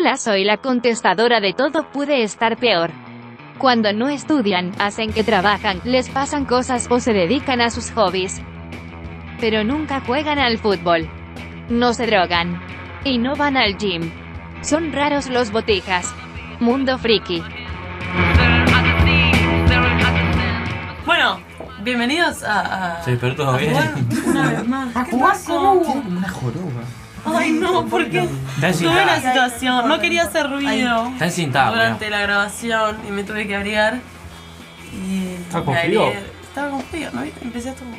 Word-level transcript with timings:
Hola, 0.00 0.16
soy 0.16 0.44
la 0.44 0.56
contestadora 0.56 1.40
de 1.40 1.52
todo 1.52 1.90
puede 1.90 2.22
estar 2.22 2.56
peor. 2.56 2.90
Cuando 3.58 3.92
no 3.92 4.08
estudian, 4.08 4.72
hacen 4.78 5.12
que 5.12 5.24
trabajan, 5.24 5.82
les 5.84 6.08
pasan 6.08 6.46
cosas 6.46 6.86
o 6.88 7.00
se 7.00 7.12
dedican 7.12 7.60
a 7.60 7.68
sus 7.68 7.90
hobbies. 7.90 8.40
Pero 9.40 9.62
nunca 9.62 10.00
juegan 10.00 10.38
al 10.38 10.56
fútbol. 10.56 11.06
No 11.68 11.92
se 11.92 12.06
drogan. 12.06 12.62
Y 13.04 13.18
no 13.18 13.36
van 13.36 13.58
al 13.58 13.76
gym. 13.76 14.10
Son 14.62 14.90
raros 14.90 15.28
los 15.28 15.52
botijas. 15.52 16.14
Mundo 16.60 16.96
friki. 16.96 17.42
Bueno, 21.04 21.40
bienvenidos 21.82 22.42
a. 22.42 23.00
a 23.00 23.02
Se 23.02 23.10
despertó 23.10 23.50
a 23.50 23.58
bien. 23.58 23.74
jugar 23.74 23.94
una 24.24 24.50
vez 24.50 24.66
más. 24.66 25.08
¿Qué 25.10 25.16
pasó? 25.18 25.72
Una 25.72 26.28
joroba. 26.30 26.84
Ay, 27.24 27.52
no, 27.52 27.86
porque 27.86 28.28
tuve 28.60 29.02
una 29.02 29.16
situación. 29.20 29.88
No 29.88 30.00
quería 30.00 30.22
hacer 30.22 30.50
ruido 30.50 31.12
durante 31.18 32.10
la 32.10 32.20
grabación 32.20 32.98
y 33.06 33.10
me 33.10 33.24
tuve 33.24 33.46
que 33.46 33.56
abrigar. 33.56 33.98
Y. 34.92 35.34
¿Estás 35.34 35.62
con 35.62 35.76
frío? 35.76 36.08
Estaba 36.42 36.70
con 36.70 36.82
frío, 36.82 37.10
¿no? 37.12 37.22
Empecé 37.22 37.70
a 37.70 37.74
tomar. 37.74 37.98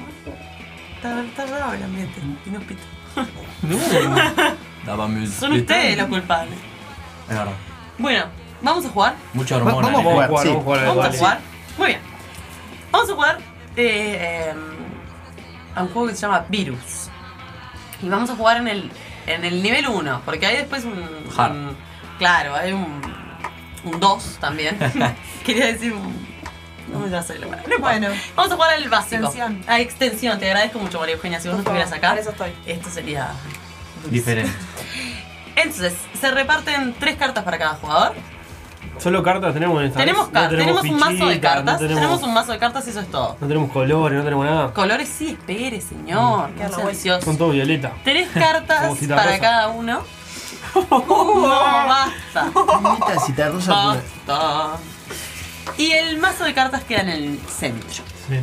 Está, 0.95 1.21
está 1.23 1.45
bravo 1.45 1.73
el 1.73 1.83
ambiente. 1.83 2.19
Y 2.45 2.49
no 2.49 2.59
pito. 2.59 2.81
Daba 4.85 5.07
music. 5.07 5.39
Son 5.39 5.53
ustedes 5.53 5.97
los 5.97 6.07
culpables. 6.07 6.57
Es 7.29 7.37
verdad. 7.37 7.53
Bueno, 7.97 8.25
vamos 8.61 8.85
a 8.85 8.89
jugar. 8.89 9.15
Mucha 9.33 9.57
hormona. 9.57 9.89
vamos 9.89 9.99
a 9.99 10.01
¿eh? 10.01 10.03
jugar. 10.03 10.29
Vamos 10.29 10.41
a 10.41 10.43
sí. 10.43 10.49
jugar, 10.49 10.63
vamos 10.63 10.69
a 10.69 10.73
jugar, 10.73 10.87
Vamos 10.87 10.97
a 10.97 11.07
vale. 11.07 11.17
jugar. 11.17 11.39
Muy 11.77 11.87
bien. 11.87 11.99
Vamos 12.91 13.09
a 13.09 13.13
jugar 13.13 13.37
eh, 13.77 14.49
em, 14.51 14.57
a 15.75 15.83
un 15.83 15.89
juego 15.89 16.07
que 16.09 16.15
se 16.15 16.21
llama 16.21 16.45
Virus. 16.49 17.09
Y 18.01 18.09
vamos 18.09 18.29
a 18.29 18.35
jugar 18.35 18.57
en 18.57 18.67
el, 18.67 18.91
en 19.27 19.45
el 19.45 19.61
nivel 19.63 19.87
1, 19.87 20.21
porque 20.25 20.45
hay 20.45 20.57
después 20.57 20.83
un, 20.85 21.03
Hard. 21.37 21.51
un- 21.51 21.77
Claro, 22.17 22.55
hay 22.55 22.71
un. 22.73 23.01
Un 23.83 23.99
2 23.99 24.37
también. 24.39 24.77
Quería 25.45 25.67
decir 25.67 25.93
un. 25.93 26.31
No 26.91 26.99
me 26.99 27.09
la. 27.09 27.21
No. 27.21 27.79
Bueno, 27.79 28.09
Vamos 28.35 28.51
a 28.51 28.55
jugar 28.55 28.73
al 28.75 28.89
básico. 28.89 29.23
Extensión. 29.25 29.63
A 29.67 29.79
extensión. 29.79 30.39
Te 30.39 30.45
agradezco 30.47 30.77
mucho, 30.79 30.99
María 30.99 31.15
Eugenia. 31.15 31.39
Si 31.39 31.47
vos 31.47 31.55
no 31.55 31.61
estuvieras 31.61 31.91
acá, 31.93 32.15
eso 32.15 32.31
estoy. 32.31 32.51
esto 32.65 32.89
sería. 32.89 33.29
Diferente. 34.09 34.51
Entonces, 35.55 35.93
se 36.19 36.31
reparten 36.31 36.93
tres 36.99 37.15
cartas 37.17 37.43
para 37.43 37.57
cada 37.57 37.75
jugador. 37.75 38.13
Solo 38.97 39.23
cartas 39.23 39.53
tenemos 39.53 39.79
en 39.81 39.87
esta 39.87 39.99
Tenemos, 39.99 40.31
vez. 40.31 40.41
car- 40.41 40.49
tenemos, 40.49 40.83
un 40.83 40.99
mazo 40.99 41.25
de 41.27 41.39
cartas. 41.39 41.73
No 41.73 41.79
tenemos, 41.79 42.01
tenemos 42.01 42.23
un 42.23 42.33
mazo 42.35 42.51
de 42.51 42.59
cartas 42.59 42.85
y 42.85 42.89
eso 42.91 42.99
es 42.99 43.07
todo. 43.09 43.35
no 43.41 43.47
tenemos 43.47 43.71
colores, 43.71 44.17
no 44.19 44.23
tenemos 44.23 44.45
nada. 44.45 44.73
Colores 44.73 45.09
sí, 45.09 45.29
espere, 45.29 45.81
señor. 45.81 46.49
Mm. 46.51 46.53
Qué. 46.91 47.21
Son 47.23 47.37
todo 47.37 47.49
violeta. 47.49 47.93
Tres 48.03 48.29
cartas 48.33 48.97
cita 48.99 49.15
para 49.15 49.29
rosa. 49.31 49.41
cada 49.41 49.67
uno. 49.69 50.01
No, 50.73 51.87
basta. 51.87 52.51
Te 53.35 53.49
rosa. 53.49 53.73
Basta. 53.73 54.77
Y 55.77 55.91
el 55.91 56.17
mazo 56.19 56.43
de 56.45 56.53
cartas 56.53 56.83
queda 56.83 57.01
en 57.01 57.09
el 57.09 57.39
centro. 57.49 58.03
Sí. 58.29 58.35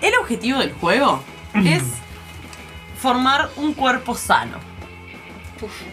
El 0.00 0.14
objetivo 0.20 0.60
del 0.60 0.72
juego 0.72 1.22
es 1.54 1.82
formar 2.98 3.50
un 3.56 3.74
cuerpo 3.74 4.14
sano. 4.14 4.58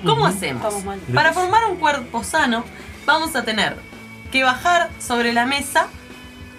¿Cómo 0.05 0.25
hacemos? 0.25 0.73
Para 1.13 1.33
formar 1.33 1.65
un 1.69 1.77
cuerpo 1.77 2.23
sano, 2.23 2.63
vamos 3.05 3.35
a 3.35 3.43
tener 3.43 3.75
que 4.31 4.43
bajar 4.43 4.89
sobre 4.99 5.33
la 5.33 5.45
mesa 5.45 5.87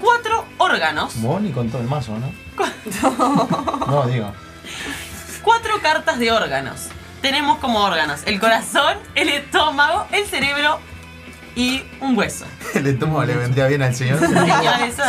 cuatro 0.01 0.45
órganos, 0.59 1.17
Moni 1.17 1.53
con 1.53 1.69
todo 1.69 1.83
el 1.83 1.89
mazo, 1.89 2.17
¿no? 2.19 2.33
No, 3.87 4.07
digo. 4.07 4.33
cuatro 5.43 5.81
cartas 5.83 6.19
de 6.19 6.33
órganos. 6.33 6.89
Tenemos 7.23 7.59
como 7.59 7.81
órganos 7.81 8.23
el 8.25 8.41
corazón, 8.41 8.97
el 9.15 9.29
estómago, 9.29 10.07
el 10.11 10.27
cerebro 10.27 10.79
y 11.55 11.83
un 12.01 12.17
hueso. 12.17 12.47
Le 12.83 12.95
tomo, 12.95 13.23
le 13.25 13.35
vendría 13.37 13.67
bien 13.67 13.83
al 13.83 13.95
señor. 13.95 14.19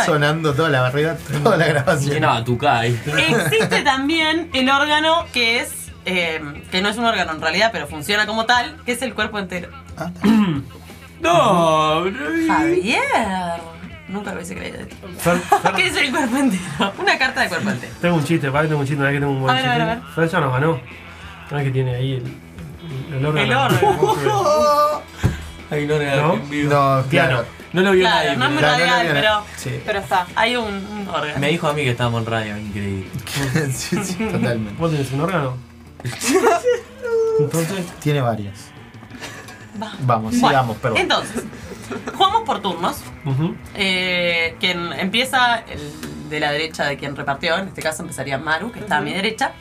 Sonando 0.04 0.54
toda 0.54 0.68
la 0.68 0.82
barriga, 0.82 1.16
toda 1.42 1.56
la 1.56 1.66
grabación. 1.66 2.12
Existe 3.16 3.82
también 3.82 4.50
el 4.52 4.68
órgano 4.68 5.26
que 5.32 5.60
es, 5.60 5.81
eh, 6.04 6.40
que 6.70 6.80
no 6.82 6.88
es 6.88 6.96
un 6.96 7.04
órgano 7.04 7.32
en 7.32 7.40
realidad, 7.40 7.70
pero 7.72 7.86
funciona 7.86 8.26
como 8.26 8.44
tal, 8.46 8.76
que 8.84 8.92
es 8.92 9.02
el 9.02 9.14
cuerpo 9.14 9.38
entero. 9.38 9.68
Ah, 9.96 10.10
No. 11.20 12.04
Javier. 12.48 13.00
Nunca 14.08 14.30
lo 14.30 14.36
hubiese 14.38 14.56
creído 14.56 14.78
de 14.78 14.86
ti. 14.86 14.96
Fer, 15.18 15.38
Fer, 15.38 15.72
¿Qué 15.76 15.86
es 15.86 15.96
el 15.96 16.10
cuerpo 16.10 16.36
entero? 16.36 16.92
Una 16.98 17.16
carta 17.18 17.42
de 17.42 17.48
cuerpo 17.48 17.70
entero. 17.70 17.92
tengo 18.00 18.16
un 18.16 18.24
chiste, 18.24 18.50
para 18.50 18.62
que 18.62 18.68
tengo 18.68 18.80
un 18.80 18.86
chiste, 18.86 19.02
vez 19.02 19.12
que 19.12 19.20
tengo 19.20 19.32
un 19.32 19.40
buen 19.40 19.50
A 19.56 19.60
ver, 19.60 19.64
a 19.64 19.72
chiste. 19.74 19.84
ver, 19.86 19.90
a 19.90 20.00
ver. 20.00 20.14
Fer 20.14 20.28
ya 20.28 20.40
nos 20.40 20.52
ganó. 20.52 20.80
Vez 21.50 21.64
que 21.64 21.70
tiene 21.70 21.94
ahí 21.94 22.12
el, 22.14 23.16
el 23.16 23.26
órgano. 23.26 23.46
El 23.46 23.52
órgano. 23.54 25.02
Ay, 25.70 25.86
no, 25.86 25.98
¿No? 25.98 26.34
en 26.34 26.50
vivo. 26.50 26.74
No, 26.74 27.02
claro. 27.08 27.44
No 27.72 27.80
lo 27.80 27.92
vio 27.92 28.02
Claro, 28.02 28.16
nadie. 28.26 28.36
no 28.36 28.44
es 28.44 28.50
muy 28.50 28.60
pero- 28.60 28.74
Claro, 28.74 28.84
no 28.86 28.92
radial, 28.98 29.08
pero 29.14 29.44
Sí. 29.56 29.82
Pero 29.86 29.98
está. 30.00 30.26
hay 30.34 30.56
un, 30.56 30.66
un 30.66 31.08
órgano. 31.08 31.38
Me 31.38 31.48
dijo 31.48 31.68
a 31.68 31.72
mí 31.72 31.82
que 31.84 31.90
estábamos 31.92 32.20
en 32.20 32.26
radio, 32.26 32.58
increíble. 32.58 33.06
sí, 33.72 33.96
sí, 34.04 34.14
totalmente. 34.24 34.74
¿Vos 34.78 34.90
tenés 34.90 35.10
un 35.12 35.20
órgano? 35.22 35.56
Entonces, 37.38 37.86
Tiene 38.00 38.20
varios. 38.20 38.58
Va. 39.82 39.92
Vamos, 40.00 40.32
Bueno, 40.32 40.48
sigamos, 40.48 40.76
perdón. 40.78 40.98
Entonces, 40.98 41.44
jugamos 42.14 42.42
por 42.42 42.60
turnos. 42.60 42.98
Eh, 43.74 44.56
quien 44.60 44.92
empieza, 44.92 45.60
el 45.60 46.28
de 46.28 46.40
la 46.40 46.52
derecha 46.52 46.84
de 46.84 46.96
quien 46.96 47.16
repartió, 47.16 47.56
en 47.56 47.68
este 47.68 47.82
caso 47.82 48.02
empezaría 48.02 48.38
Maru, 48.38 48.70
que 48.72 48.80
está 48.80 48.98
a 48.98 49.00
mi 49.00 49.12
derecha, 49.12 49.52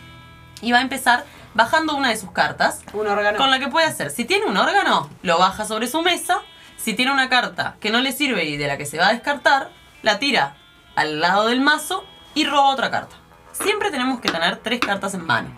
y 0.62 0.72
va 0.72 0.79
a 0.79 0.81
empezar 0.81 1.25
bajando 1.53 1.96
una 1.96 2.09
de 2.09 2.18
sus 2.18 2.31
cartas, 2.31 2.81
Un 2.94 3.08
órgano. 3.08 3.38
con 3.38 3.52
la 3.52 3.59
que 3.59 3.68
puede 3.68 3.85
hacer, 3.88 4.09
si 4.09 4.23
tiene 4.25 4.46
un 4.46 4.56
órgano, 4.58 5.09
lo 5.22 5.38
baja 5.38 5.66
sobre 5.66 5.88
su 5.88 6.02
mesa, 6.02 6.40
si 6.78 6.94
tiene 6.94 7.12
una 7.12 7.28
carta 7.29 7.75
que 7.79 7.90
no 7.91 8.00
le 8.00 8.12
sirve 8.13 8.46
y 8.46 8.58
de 8.58 8.68
la 8.68 8.78
que 8.78 8.85
se 8.85 8.97
va 8.97 9.08
a 9.09 9.13
descartar, 9.13 9.69
la 10.02 10.18
tira 10.19 10.56
al 10.96 11.19
lado 11.19 11.47
del 11.47 11.59
mazo 11.62 12.06
y 12.35 12.46
roba 12.46 12.69
otra 12.69 12.90
carta. 12.90 13.16
Siempre 13.52 13.91
tenemos 13.91 14.19
que 14.22 14.29
tener 14.31 14.58
tres 14.58 14.79
cartas 14.79 15.13
en 15.13 15.25
mano. 15.25 15.50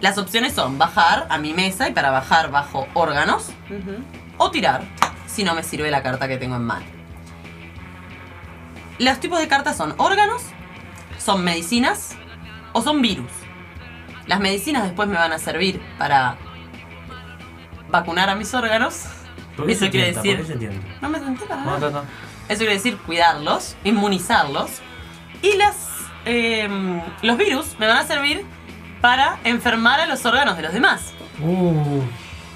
Las 0.00 0.16
opciones 0.18 0.54
son 0.54 0.78
bajar 0.78 1.26
a 1.30 1.38
mi 1.38 1.52
mesa 1.52 1.88
y 1.88 1.92
para 1.92 2.10
bajar 2.10 2.50
bajo 2.50 2.86
órganos 2.94 3.50
o 4.38 4.50
tirar 4.50 4.82
si 5.26 5.44
no 5.44 5.54
me 5.54 5.62
sirve 5.62 5.90
la 5.90 6.02
carta 6.02 6.26
que 6.28 6.36
tengo 6.38 6.56
en 6.56 6.64
mano. 6.64 6.86
Los 8.98 9.18
tipos 9.20 9.38
de 9.38 9.48
cartas 9.48 9.76
son 9.76 9.94
órganos, 9.98 10.42
son 11.18 11.42
medicinas 11.44 12.16
o 12.72 12.82
son 12.82 13.00
virus. 13.00 13.30
Las 14.26 14.40
medicinas 14.40 14.84
después 14.84 15.08
me 15.08 15.16
van 15.16 15.32
a 15.32 15.38
servir 15.38 15.80
para 15.98 16.36
vacunar 17.90 18.28
a 18.30 18.34
mis 18.34 18.52
órganos. 18.54 19.06
¿Por 19.56 19.66
qué 19.66 19.72
Eso 19.72 19.84
se 19.86 19.90
quiere 19.90 20.12
tienta? 20.12 20.22
decir- 20.22 20.36
¿Por 20.38 20.46
qué 20.46 20.52
se 20.52 20.58
tienta? 20.58 20.86
No 21.00 21.08
me 21.08 21.18
senté 21.18 21.44
para 21.46 21.60
No, 21.62 21.66
nada. 21.78 21.90
no, 21.90 21.90
no. 21.90 22.04
Eso 22.48 22.58
quiere 22.58 22.74
decir 22.74 22.96
cuidarlos, 22.98 23.76
inmunizarlos. 23.84 24.70
Y 25.42 25.56
las, 25.56 25.88
em, 26.24 27.00
los 27.22 27.36
virus 27.38 27.76
me 27.78 27.86
van 27.86 27.98
a 27.98 28.04
servir 28.06 28.44
para 29.00 29.38
enfermar 29.44 30.00
a 30.00 30.06
los 30.06 30.24
órganos 30.26 30.56
de 30.56 30.62
los 30.62 30.72
demás. 30.72 31.12
Uh, 31.42 32.02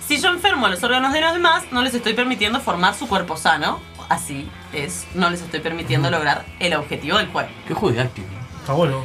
Si 0.06 0.20
yo 0.20 0.28
enfermo 0.28 0.66
a 0.66 0.68
los 0.68 0.82
órganos 0.82 1.12
de 1.12 1.20
los 1.20 1.32
demás, 1.32 1.64
no 1.70 1.82
les 1.82 1.94
estoy 1.94 2.12
permitiendo 2.14 2.60
formar 2.60 2.94
su 2.94 3.08
cuerpo 3.08 3.36
sano. 3.36 3.80
Así 4.10 4.50
es, 4.74 5.06
no 5.14 5.30
les 5.30 5.40
estoy 5.40 5.60
permitiendo 5.60 6.10
lograr 6.10 6.44
el 6.58 6.74
objetivo 6.74 7.16
del 7.16 7.28
juego. 7.28 7.48
Qué 7.66 7.72
juego 7.72 7.92
didáctico. 7.92 8.28
está 8.60 8.74
bueno. 8.74 9.02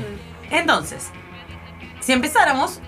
Entonces, 0.52 1.12
si 2.02 2.12
empezáramos, 2.12 2.82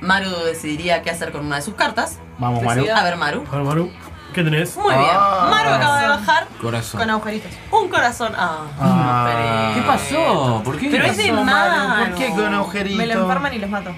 Maru 0.00 0.30
decidiría 0.46 1.02
qué 1.02 1.10
hacer 1.10 1.32
con 1.32 1.44
una 1.44 1.56
de 1.56 1.62
sus 1.62 1.74
cartas. 1.74 2.18
Vamos, 2.38 2.62
Maru. 2.62 2.86
A 2.94 3.02
ver, 3.02 3.16
Maru. 3.16 3.44
A 3.52 3.56
ver, 3.56 3.64
Maru, 3.64 3.92
¿qué 4.32 4.42
tenés? 4.44 4.76
Muy 4.76 4.94
bien. 4.94 5.06
Ah. 5.12 5.48
Maru 5.50 5.70
acaba 5.70 6.00
de 6.00 6.08
bajar 6.08 6.46
Corazón. 6.60 7.00
Con 7.00 7.10
agujeritos. 7.10 7.52
un 7.70 7.88
corazón. 7.88 8.32
Ah, 8.36 8.58
Ah. 8.80 9.72
¿Qué 9.74 9.82
pasó? 9.82 10.62
¿Por 10.64 10.78
qué? 10.78 10.88
Pero 10.90 11.04
es 11.06 11.16
de 11.16 11.32
Maru. 11.32 11.44
Maru? 11.44 12.04
¿Por 12.10 12.14
qué 12.18 12.30
con 12.30 12.54
agujeritos? 12.54 12.98
Me 12.98 13.06
lo 13.06 13.22
enferman 13.22 13.54
y 13.54 13.58
los 13.58 13.70
mato. 13.70 13.90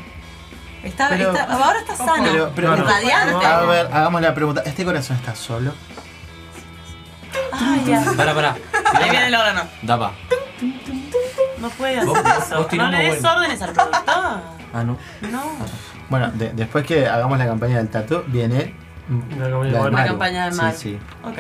Está, 0.82 1.08
Pero- 1.10 1.30
está- 1.30 1.44
ahora 1.52 1.78
está 1.78 1.94
sano. 1.96 2.24
Pero, 2.24 2.52
pero, 2.56 2.68
Claro. 2.74 2.84
Radiante. 2.88 3.46
a 3.46 3.60
ver, 3.60 3.86
hagamos 3.92 4.20
la 4.20 4.34
pregunta. 4.34 4.62
¿Este 4.66 4.84
corazón 4.84 5.16
está 5.16 5.34
solo? 5.36 5.72
Ay, 7.52 7.84
ya. 7.86 8.04
Pará, 8.16 8.34
pará. 8.34 8.56
Ahí 8.94 9.10
viene 9.10 9.28
el 9.28 9.34
órgano. 9.34 9.62
Dapa. 9.82 10.12
No 11.58 11.68
puede 11.70 11.98
hacer 11.98 12.08
Vos- 12.08 12.18
eso. 12.18 12.56
vos 12.64 12.72
No 12.72 12.88
le 12.90 12.98
des 12.98 13.24
órdenes 13.24 13.62
al 13.62 13.72
productor. 13.72 14.02
Ah, 14.74 14.82
no. 14.84 14.96
No. 15.30 15.42
Bueno, 16.08 16.30
de- 16.32 16.50
después 16.52 16.84
que 16.84 17.06
hagamos 17.08 17.38
la 17.38 17.46
campaña 17.46 17.76
del 17.76 17.88
tatu, 17.88 18.24
viene 18.26 18.74
La 19.38 19.48
campaña 19.50 19.64
de 19.64 19.70
la 19.72 19.84
de 19.84 19.90
Maru. 19.90 20.08
Campaña 20.08 20.44
de 20.46 20.52
Sí, 20.52 20.58
Maru. 20.60 20.76
sí. 20.78 20.98
Ok, 21.24 21.38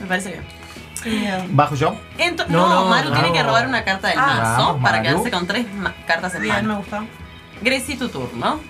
me 0.00 0.06
parece 0.06 0.30
bien. 0.30 1.56
¿Bajo 1.56 1.74
yo? 1.76 1.94
Ento- 2.18 2.46
No, 2.48 2.86
Maru 2.88 3.10
no. 3.10 3.14
tiene 3.14 3.32
que 3.32 3.42
robar 3.42 3.66
una 3.68 3.84
carta 3.84 4.08
del 4.08 4.18
Ah, 4.18 4.26
mazo 4.26 4.66
vamos, 4.66 4.82
para 4.82 4.98
Maru. 4.98 5.08
quedarse 5.08 5.30
con 5.30 5.46
tres 5.46 5.72
ma- 5.74 5.94
cartas 6.06 6.34
en 6.34 6.42
Bien, 6.42 6.56
me 6.56 6.62
mano. 6.62 6.76
gusta. 6.78 7.04
Gracie, 7.62 7.96
tu 7.96 8.08
turno. 8.08 8.60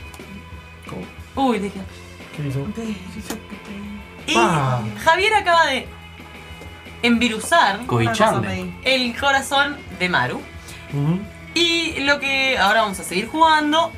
Uy, 1.34 1.58
dije. 1.58 1.80
¿Qué 2.36 2.48
hizo? 2.48 2.66
Y. 4.26 4.34
Javier 4.98 5.34
acaba 5.34 5.66
de 5.66 5.88
envirusar 7.02 7.80
el 8.84 9.16
corazón 9.18 9.76
de 9.98 10.08
Maru. 10.08 10.40
Y 11.54 12.00
lo 12.00 12.20
que 12.20 12.58
ahora 12.58 12.82
vamos 12.82 13.00
a 13.00 13.04
seguir 13.04 13.28
jugando. 13.28 13.92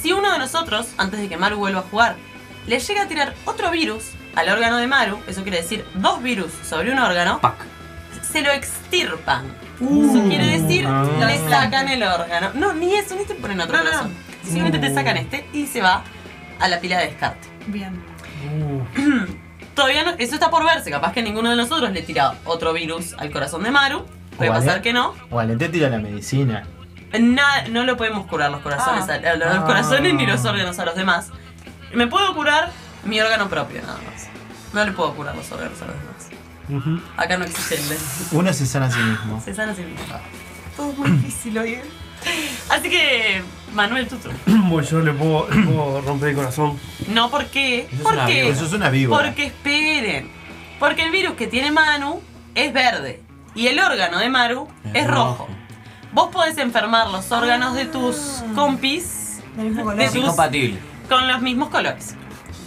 Si 0.00 0.12
uno 0.12 0.32
de 0.32 0.38
nosotros, 0.38 0.88
antes 0.98 1.20
de 1.20 1.28
que 1.28 1.36
Maru 1.36 1.58
vuelva 1.58 1.80
a 1.80 1.82
jugar, 1.82 2.16
le 2.66 2.78
llega 2.78 3.02
a 3.02 3.08
tirar 3.08 3.34
otro 3.44 3.70
virus 3.70 4.10
al 4.34 4.48
órgano 4.48 4.76
de 4.76 4.86
Maru, 4.86 5.18
eso 5.26 5.42
quiere 5.42 5.58
decir 5.62 5.84
dos 5.94 6.22
virus 6.22 6.52
sobre 6.68 6.92
un 6.92 6.98
órgano, 6.98 7.40
Pac. 7.40 7.54
se 8.22 8.42
lo 8.42 8.50
extirpan. 8.50 9.46
eso 9.80 10.24
quiere 10.28 10.58
decir, 10.60 10.86
Ah. 10.86 11.04
le 11.26 11.38
sacan 11.50 11.88
el 11.88 12.02
órgano. 12.02 12.50
No, 12.54 12.72
ni 12.74 12.94
eso, 12.94 13.14
ni 13.16 13.24
te 13.24 13.34
ponen 13.34 13.60
otro 13.60 13.76
No, 13.76 13.84
no, 13.84 13.90
corazón. 13.90 14.14
Simplemente 14.42 14.78
te 14.78 14.92
sacan 14.94 15.16
este 15.16 15.46
y 15.52 15.66
se 15.66 15.80
va 15.82 16.02
a 16.60 16.68
la 16.68 16.80
pila 16.80 16.98
de 16.98 17.06
descarte. 17.06 17.48
Bien. 17.66 18.02
Uh, 18.60 18.82
Todavía 19.74 20.04
no, 20.04 20.10
eso 20.18 20.34
está 20.34 20.48
por 20.50 20.64
verse, 20.64 20.90
capaz 20.90 21.12
que 21.12 21.22
ninguno 21.22 21.50
de 21.50 21.56
nosotros 21.56 21.90
le 21.92 22.00
tira 22.02 22.34
otro 22.44 22.72
virus 22.72 23.14
al 23.18 23.30
corazón 23.30 23.62
de 23.62 23.70
Maru. 23.70 24.06
Puede 24.38 24.50
O 24.50 24.54
pasar 24.54 24.80
que 24.82 24.92
no. 24.92 25.14
O 25.30 25.38
al 25.38 25.56
te 25.58 25.68
tira 25.68 25.88
la 25.90 25.98
medicina. 25.98 26.64
Nada, 27.18 27.68
no 27.68 27.84
lo 27.84 27.96
podemos 27.96 28.26
curar 28.26 28.50
los 28.50 28.60
corazones, 28.60 29.04
Ah. 29.08 29.12
a, 29.12 29.30
a 29.32 29.36
los 29.36 29.48
Ah. 29.48 29.64
corazones 29.66 30.14
ni 30.14 30.26
los 30.26 30.44
órganos 30.44 30.78
a 30.78 30.84
los 30.86 30.94
demás. 30.94 31.30
Me 31.94 32.06
puedo 32.06 32.34
curar 32.34 32.70
mi 33.04 33.20
órgano 33.20 33.48
propio, 33.48 33.82
nada 33.82 33.98
más. 33.98 34.28
No 34.72 34.84
le 34.84 34.92
puedo 34.92 35.14
curar 35.14 35.34
los 35.36 35.50
órganos 35.52 35.80
a 35.82 35.86
los 35.86 35.94
demás. 35.94 37.02
Acá 37.16 37.36
no 37.38 37.44
existe 37.44 37.76
el 37.76 37.98
Uno 38.32 38.52
se 38.52 38.66
sana 38.66 38.86
a 38.86 38.90
sí 38.90 38.98
mismo. 38.98 39.40
Se 39.44 39.54
sana 39.54 39.72
a 39.72 39.74
sí 39.74 39.82
mismo. 39.82 40.04
Todo 40.76 40.92
muy 40.92 41.10
difícil 41.12 41.56
hoy. 41.58 41.74
¿eh? 41.74 41.82
Así 42.68 42.90
que, 42.90 43.42
Manuel, 43.72 44.08
tú, 44.08 44.16
tú. 44.16 44.30
Bueno, 44.46 44.82
yo 44.88 45.00
le 45.00 45.12
puedo, 45.12 45.48
le 45.48 45.62
puedo 45.62 46.00
romper 46.02 46.30
el 46.30 46.36
corazón. 46.36 46.78
No, 47.08 47.30
¿por 47.30 47.46
qué? 47.46 47.82
Eso 47.86 47.94
es 47.96 48.00
¿Por 48.02 48.12
una 48.14 48.26
qué? 48.26 48.48
Eso 48.48 48.66
es 48.66 48.72
una 48.72 48.90
víbora. 48.90 49.24
Porque 49.26 49.44
esperen. 49.46 50.30
Porque 50.80 51.04
el 51.04 51.12
virus 51.12 51.36
que 51.36 51.46
tiene 51.46 51.70
Manu 51.70 52.20
es 52.54 52.72
verde. 52.72 53.22
Y 53.54 53.68
el 53.68 53.78
órgano 53.78 54.18
de 54.18 54.28
Maru 54.28 54.68
es, 54.92 55.02
Es 55.02 55.06
rojo. 55.06 55.28
rojo. 55.46 55.48
Vos 56.12 56.28
podés 56.30 56.58
enfermar 56.58 57.08
los 57.10 57.30
órganos 57.32 57.74
de 57.74 57.86
tus 57.86 58.42
compis 58.54 59.40
mismo 59.56 59.84
color. 59.84 59.98
De 59.98 60.04
Es 60.04 60.14
incompatible. 60.14 60.78
Con 61.08 61.26
los 61.28 61.40
mismos 61.42 61.68
colores. 61.68 62.16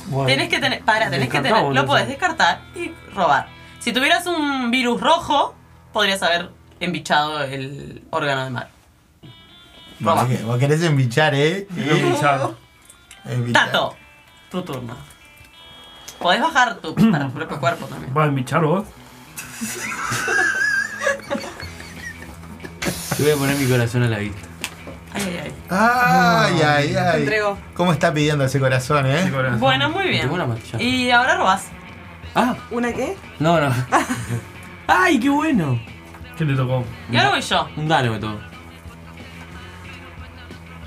Bueno, 0.08 0.28
Tenés 0.28 0.50
que 0.50 0.60
tener. 0.60 0.84
Para, 0.84 1.10
tenés 1.10 1.30
que 1.30 1.40
tener. 1.40 1.64
Lo 1.74 1.86
podés 1.86 2.08
descartar 2.08 2.62
y 2.76 2.92
robar. 3.14 3.48
Si 3.80 3.94
tuvieras 3.94 4.26
un 4.26 4.72
virus 4.72 5.00
rojo, 5.00 5.56
podrías 5.94 6.22
haber 6.24 6.50
embichado 6.80 7.44
el 7.44 8.04
órgano 8.10 8.44
de 8.44 8.50
Maru. 8.50 8.70
Vos, 10.00 10.44
vos 10.44 10.58
querés 10.58 10.82
embichar, 10.84 11.36
¿eh? 11.36 11.68
Embichar. 11.76 12.52
Tato, 13.54 13.96
tu 14.50 14.62
turno. 14.64 14.96
Podés 16.20 16.42
bajar 16.42 16.76
tu, 16.78 16.96
para 16.96 17.28
tu 17.28 17.34
propio 17.34 17.60
cuerpo 17.60 17.86
también. 17.86 18.14
¿Vas 18.14 18.26
a 18.26 18.28
embichar 18.28 18.62
vos? 18.62 18.86
Te 23.16 23.24
voy 23.24 23.32
a 23.32 23.36
poner 23.36 23.56
mi 23.58 23.70
corazón 23.70 24.04
a 24.04 24.08
la 24.08 24.20
vista. 24.20 24.49
Ay, 25.70 26.62
ay, 26.62 26.96
ay. 26.96 27.22
Entregó. 27.22 27.58
¿Cómo 27.76 27.92
está 27.94 28.14
pidiendo 28.14 28.44
ese 28.44 28.60
corazón, 28.60 29.06
Ese 29.06 29.28
eh? 29.28 29.32
corazón. 29.32 29.60
Bueno, 29.60 29.90
muy 29.90 30.08
bien. 30.08 30.30
Y 30.80 31.12
ahora 31.12 31.38
robás. 31.38 31.68
Ah, 32.36 32.56
¿Una 32.72 32.92
qué? 32.92 33.16
no, 33.40 33.60
no. 33.60 33.70
¡Ay, 34.88 35.20
qué 35.20 35.30
bueno! 35.30 35.80
¿Qué 36.38 36.46
te 36.46 36.56
tocó? 36.56 36.84
Y 37.12 37.18
ahora 37.18 37.32
voy 37.32 37.42
yo. 37.42 37.68
Un 37.76 37.88
dale 37.88 38.10
me 38.10 38.18
tocó. 38.20 38.40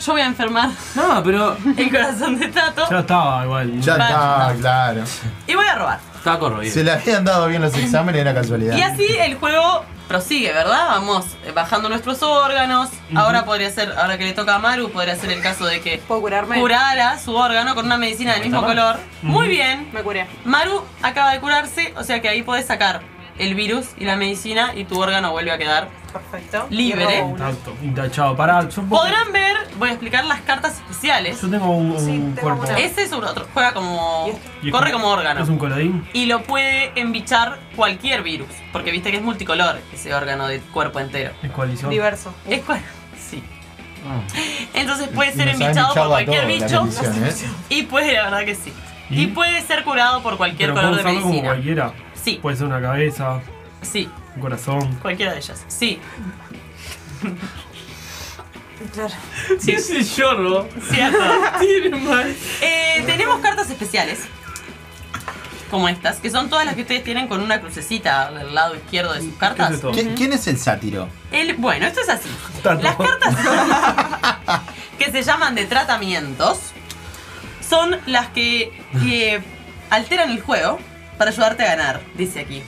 Yo 0.05 0.13
voy 0.13 0.23
a 0.23 0.27
enfermar 0.27 0.71
No, 0.97 1.23
pero. 1.23 1.57
el 1.77 1.91
corazón 1.91 2.39
de 2.39 2.49
Tato 2.49 2.89
Ya 2.91 2.99
estaba 3.01 3.45
igual. 3.45 3.81
Ya 3.81 3.93
está, 3.93 4.55
claro. 4.59 5.05
y 5.47 5.55
voy 5.55 5.67
a 5.67 5.75
robar. 5.77 6.01
Estaba 6.17 6.39
corroído. 6.39 6.73
Se 6.75 6.83
le 6.83 6.91
habían 6.93 7.25
dado 7.25 7.47
bien 7.49 7.63
los 7.63 7.75
exámenes, 7.77 8.21
era 8.21 8.35
casualidad. 8.35 8.77
Y 8.77 8.83
así 8.83 9.07
el 9.21 9.37
juego 9.37 9.85
prosigue, 10.13 10.53
¿verdad? 10.53 10.89
Vamos 10.89 11.25
eh, 11.47 11.53
bajando 11.53 11.89
nuestros 11.89 12.23
órganos. 12.23 12.91
Ahora 13.15 13.47
podría 13.47 13.71
ser, 13.71 13.95
ahora 13.97 14.19
que 14.19 14.25
le 14.25 14.35
toca 14.35 14.57
a 14.57 14.59
Maru, 14.59 14.91
podría 14.91 15.17
ser 15.17 15.31
el 15.31 15.41
caso 15.41 15.65
de 15.65 15.81
que 15.81 16.03
¿Puedo 16.07 16.21
curarme? 16.21 16.61
curara 16.61 17.19
su 17.19 17.35
órgano 17.35 17.75
con 17.75 17.87
una 17.87 17.97
medicina 17.97 18.35
del 18.35 18.43
mismo 18.43 18.63
color. 18.63 18.97
Muy 19.23 19.49
bien. 19.49 19.89
Me 19.91 20.03
curé. 20.03 20.27
Maru 20.45 20.85
acaba 21.01 21.33
de 21.33 21.41
curarse, 21.41 21.95
o 21.97 22.05
sea 22.05 22.21
que 22.21 22.29
ahí 22.29 22.43
podés 22.43 22.67
sacar 22.67 23.01
el 23.39 23.55
virus 23.55 23.87
y 23.99 24.05
la 24.05 24.17
medicina 24.17 24.73
y 24.75 24.85
tu 24.85 25.01
órgano 25.01 25.31
vuelve 25.33 25.51
a 25.53 25.59
quedar. 25.59 25.89
Perfecto. 26.13 26.67
Libre. 26.69 27.21
Intacto, 27.21 27.75
intachado. 27.83 28.37
Pará, 28.37 28.69
yo, 28.69 28.83
puedo- 28.83 29.03
Podrán 29.03 29.33
ver, 29.33 29.57
voy 29.79 29.89
a 29.89 29.93
explicar 29.93 30.25
las 30.27 30.41
cartas 30.43 30.75
especiales. 30.75 31.41
yo 31.41 31.49
tengo 31.49 31.71
un, 31.71 31.93
un 31.93 31.99
Sí, 31.99 32.07
tengo 32.35 32.41
cuerpo. 32.43 32.63
una. 32.65 32.79
Ese 32.79 33.03
es 33.05 33.13
un 33.13 33.25
otro, 33.25 33.47
juega 33.55 33.73
como. 33.73 34.29
Y 34.63 34.67
es 34.69 34.73
corre 34.73 34.93
como- 34.93 35.09
órgano. 35.09 35.43
Es 35.43 35.49
un 35.49 35.57
colodín. 35.59 36.07
Y 36.13 36.27
lo 36.27 36.43
puede 36.43 36.93
embichar 37.01 37.59
cualquier 37.77 38.23
virus. 38.23 38.49
Porque 38.73 38.91
viste 38.91 39.11
que 39.11 39.17
es 39.17 39.23
multicolor 39.23 39.81
ese 39.93 40.13
órgano 40.15 40.47
del 40.49 40.61
cuerpo 40.61 41.01
entero. 41.01 41.33
Es 41.43 41.51
coalición. 41.51 41.91
Diverso. 41.91 42.35
Es 42.47 42.63
cua- 42.67 42.81
Sí. 43.19 43.43
Ah. 44.07 44.21
Entonces 44.75 45.09
puede 45.09 45.31
Y 45.31 45.35
ser 45.35 45.49
embichado 45.49 45.95
por 45.95 46.09
cualquier 46.09 46.47
bicho. 46.47 46.87
Y 47.71 47.83
puede, 47.85 48.13
la 48.13 48.25
verdad 48.25 48.45
que 48.45 48.55
sí. 48.55 48.73
¿Y? 49.09 49.23
Y 49.23 49.27
puede 49.29 49.61
ser 49.63 49.85
curado 49.85 50.23
por 50.23 50.37
cualquier 50.37 50.71
Pero 50.71 50.75
puedo 50.75 50.89
color 50.89 50.97
de 50.97 51.03
usarlo 51.03 51.21
como 51.21 51.31
medicina. 51.33 51.49
cualquiera. 51.53 51.93
Sí, 52.23 52.39
Puede 52.41 52.57
ser 52.57 52.67
una 52.67 52.81
cabeza, 52.81 53.41
sí, 53.83 54.09
un 54.37 54.43
corazón. 54.43 54.95
cualquiera 55.03 55.33
de 55.33 55.39
ellas. 55.39 55.65
Sí, 55.69 55.99
Claro. 58.93 59.15
Sí, 59.61 59.73
ese 59.73 60.05
chorro. 60.05 60.69
cierto. 60.91 61.19
Tiene 61.61 61.97
mal. 61.99 62.35
Eh, 62.61 63.03
tenemos 63.07 63.41
cartas 63.41 63.71
especiales. 63.71 64.21
Como 65.71 65.89
estas, 65.89 66.19
que 66.19 66.31
son 66.31 66.51
todas 66.51 66.67
las 66.67 66.75
que 66.75 66.83
ustedes 66.83 67.03
tienen 67.03 67.29
con 67.29 67.41
una 67.41 67.61
crucecita 67.61 68.27
al 68.27 68.55
lado 68.55 68.75
izquierdo 68.75 69.15
de 69.15 69.21
sus 69.21 69.29
¿Qué 69.29 69.35
es 69.35 69.39
cartas. 69.39 69.81
¿Quién 70.17 70.33
es 70.35 70.47
el 70.47 70.59
sátiro? 70.59 71.09
El, 71.31 71.55
bueno, 71.55 71.87
esto 71.87 72.01
es 72.03 72.09
así. 72.11 72.29
Tato. 72.63 72.83
Las 72.83 72.97
cartas 72.97 73.37
que 74.99 75.11
se 75.11 75.23
llaman 75.23 75.55
de 75.55 75.65
tratamientos 75.65 76.59
son 77.67 77.97
las 78.07 78.29
que, 78.29 78.71
que 79.03 79.41
alteran 79.89 80.31
el 80.31 80.43
juego 80.43 80.79
para 81.23 81.31
ayudarte 81.31 81.63
a 81.63 81.77
ganar, 81.77 82.01
dice 82.17 82.41
aquí. 82.41 82.65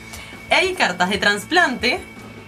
Hay 0.49 0.75
cartas 0.75 1.11
de 1.11 1.19
trasplante, 1.19 2.01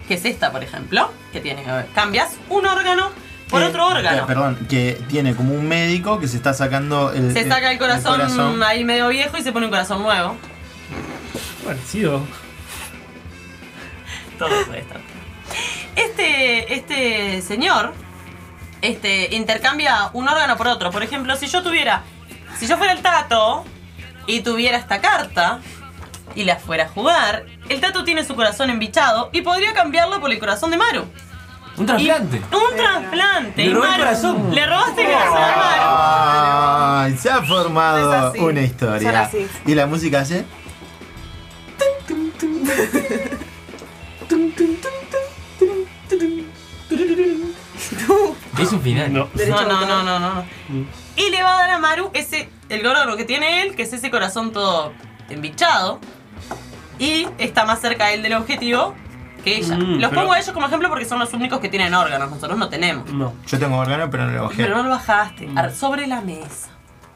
que 0.06 0.14
es 0.14 0.24
esta, 0.24 0.52
por 0.52 0.62
ejemplo, 0.62 1.10
que 1.32 1.40
tiene, 1.40 1.64
cambias 1.96 2.36
un 2.48 2.64
órgano 2.64 3.10
por 3.50 3.60
Que- 3.60 3.66
otro 3.66 3.82
eh, 3.90 3.94
órgano. 3.96 4.24
perdón, 4.24 4.66
que 4.70 5.00
tiene 5.08 5.34
como 5.34 5.52
un 5.54 5.66
médico 5.66 6.20
que 6.20 6.28
se 6.28 6.36
está 6.36 6.54
sacando 6.54 7.10
el. 7.12 7.32
Se 7.32 7.48
saca 7.48 7.72
el 7.72 7.78
corazón, 7.78 8.12
corazón. 8.20 8.62
ahí 8.62 8.84
medio 8.84 9.08
viejo 9.08 9.36
y 9.36 9.42
se 9.42 9.50
pone 9.50 9.66
un 9.66 9.72
corazón 9.72 10.00
nuevo. 10.04 10.36
Parecido. 11.64 12.24
Todo 14.38 14.64
puede 14.66 14.80
estar. 14.82 15.00
Este, 15.96 16.72
este 16.72 17.42
señor 17.42 17.94
este, 18.80 19.34
intercambia 19.34 20.10
un 20.12 20.28
órgano 20.28 20.56
por 20.56 20.68
otro. 20.68 20.92
Por 20.92 21.02
ejemplo, 21.02 21.34
si 21.34 21.48
yo 21.48 21.64
tuviera. 21.64 22.02
Si 22.60 22.68
yo 22.68 22.76
fuera 22.76 22.92
el 22.92 23.02
tato 23.02 23.64
y 24.28 24.40
tuviera 24.42 24.78
esta 24.78 25.00
carta 25.00 25.58
y 26.34 26.44
la 26.44 26.56
fuera 26.56 26.84
a 26.84 26.88
jugar, 26.88 27.46
el 27.68 27.80
tato 27.80 28.04
tiene 28.04 28.24
su 28.24 28.34
corazón 28.34 28.70
embichado 28.70 29.30
y 29.32 29.42
podría 29.42 29.72
cambiarlo 29.72 30.20
por 30.20 30.30
el 30.30 30.38
corazón 30.38 30.70
de 30.70 30.76
Maru. 30.76 31.04
Un 31.78 31.84
Y- 31.84 31.86
trasplante. 31.86 32.36
un 32.56 32.76
trasplante. 32.76 33.62
Le 33.64 33.70
y 33.70 33.74
robé 33.74 33.86
el 33.86 33.92
Maru- 33.92 33.98
corazón. 33.98 34.54
Le 34.54 34.66
robaste 34.66 35.00
el 35.02 35.12
corazón 35.12 35.36
a 35.42 35.56
Maru. 35.56 37.06
Ay, 37.12 37.16
se 37.18 37.30
ha 37.30 37.42
formado 37.42 38.12
Es 38.14 38.20
así. 38.22 38.38
una 38.40 38.60
historia. 38.62 39.20
así. 39.22 39.46
¿Y 39.66 39.74
la 39.74 39.86
música 39.86 40.20
hace? 40.20 40.44
Es 48.58 48.72
un 48.72 48.80
final. 48.80 49.12
No. 49.12 49.28
No, 49.48 49.62
no, 49.86 50.02
no, 50.02 50.18
no. 50.18 50.44
Y 51.16 51.30
le 51.30 51.42
va 51.42 51.54
a 51.54 51.58
dar 51.58 51.70
a 51.70 51.78
Maru 51.78 52.10
ese, 52.14 52.48
el 52.68 52.86
órgano 52.86 53.16
que 53.16 53.24
tiene 53.24 53.62
él, 53.62 53.74
que 53.76 53.82
es 53.82 53.92
ese 53.92 54.10
corazón 54.10 54.52
todo 54.52 54.92
embichado. 55.28 56.00
Y 56.98 57.26
está 57.38 57.64
más 57.64 57.80
cerca 57.80 58.12
él 58.12 58.22
del 58.22 58.34
objetivo 58.34 58.94
que 59.44 59.58
ella. 59.58 59.76
Mm, 59.76 60.00
los 60.00 60.10
pero- 60.10 60.22
pongo 60.22 60.32
a 60.32 60.38
ellos 60.38 60.52
como 60.52 60.66
ejemplo 60.66 60.88
porque 60.88 61.04
son 61.04 61.18
los 61.18 61.32
únicos 61.32 61.60
que 61.60 61.68
tienen 61.68 61.94
órganos. 61.94 62.30
Nosotros 62.30 62.58
no 62.58 62.68
tenemos. 62.68 63.08
No. 63.12 63.32
Yo 63.46 63.58
tengo 63.58 63.76
órgano, 63.78 64.10
pero 64.10 64.24
no 64.26 64.32
lo 64.32 64.42
bajé. 64.44 64.56
Pero 64.64 64.76
no 64.76 64.82
lo 64.84 64.90
bajaste. 64.90 65.48
Ar- 65.54 65.72
Sobre 65.74 66.06
la 66.06 66.20
mesa. 66.20 66.70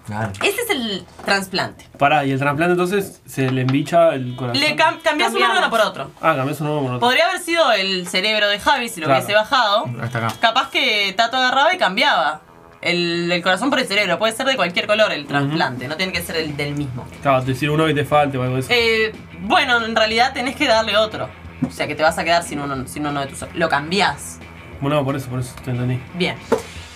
Claro. 0.06 0.32
Ese 0.42 0.62
es 0.62 0.70
el 0.70 1.04
trasplante. 1.24 1.86
Pará, 1.96 2.24
y 2.24 2.32
el 2.32 2.38
trasplante 2.38 2.72
entonces 2.72 3.20
se 3.26 3.50
le 3.50 3.60
embicha 3.60 4.08
el 4.14 4.34
corazón. 4.34 4.60
Le 4.60 4.74
cam- 4.76 5.00
cambias 5.02 5.28
un 5.32 5.38
Cambiamos. 5.40 5.48
órgano 5.56 5.70
por 5.70 5.80
otro. 5.80 6.10
Ah, 6.20 6.34
cambias 6.34 6.60
un 6.60 6.66
nuevo 6.66 6.82
por 6.82 6.90
otro. 6.94 7.00
Podría 7.00 7.28
haber 7.28 7.40
sido 7.40 7.70
el 7.72 8.08
cerebro 8.08 8.48
de 8.48 8.58
Javi 8.58 8.88
si 8.88 9.00
lo 9.00 9.06
Claro. 9.06 9.20
hubiese 9.22 9.34
bajado. 9.36 9.84
Hasta 10.02 10.18
acá. 10.18 10.34
Capaz 10.40 10.70
que 10.70 11.12
Tato 11.16 11.36
agarraba 11.36 11.72
y 11.74 11.78
cambiaba. 11.78 12.40
El, 12.82 13.30
el 13.30 13.42
corazón 13.42 13.68
por 13.70 13.78
el 13.78 13.86
cerebro. 13.86 14.18
Puede 14.18 14.34
ser 14.34 14.46
de 14.46 14.56
cualquier 14.56 14.86
color 14.86 15.12
el 15.12 15.26
trasplante. 15.26 15.86
No 15.88 15.96
tiene 15.96 16.12
que 16.12 16.22
ser 16.22 16.36
el 16.36 16.56
del 16.56 16.74
mismo. 16.74 17.06
Claro, 17.22 17.40
te 17.42 17.52
decir 17.52 17.70
uno 17.70 17.86
que 17.86 17.94
te 17.94 18.04
falte 18.04 18.38
o 18.38 18.42
algo 18.42 18.54
de 18.54 18.60
eso. 18.60 18.68
Eh, 18.72 19.12
bueno, 19.40 19.84
en 19.84 19.94
realidad 19.94 20.32
tenés 20.32 20.56
que 20.56 20.66
darle 20.66 20.96
otro. 20.96 21.28
O 21.66 21.70
sea 21.70 21.86
que 21.86 21.94
te 21.94 22.02
vas 22.02 22.16
a 22.18 22.24
quedar 22.24 22.42
sin 22.42 22.58
uno, 22.60 22.86
sin 22.88 23.06
uno 23.06 23.20
de 23.20 23.26
tus. 23.26 23.44
Lo 23.54 23.68
cambiás. 23.68 24.38
Bueno, 24.80 25.04
por 25.04 25.14
eso, 25.14 25.28
por 25.28 25.40
eso 25.40 25.54
te 25.62 25.72
entendí. 25.72 26.00
Bien. 26.14 26.36